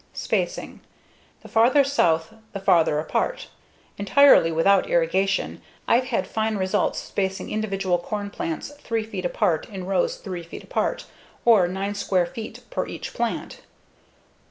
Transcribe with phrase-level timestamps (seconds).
[0.15, 0.79] Spacing:
[1.43, 3.49] The farther south, the farther apart.
[3.99, 9.85] Entirely without irrigation, I've had fine results spacing individual corn plants 3 feet apart in
[9.85, 11.05] rows 3 feet apart,
[11.45, 13.61] or 9 square feet per each plant.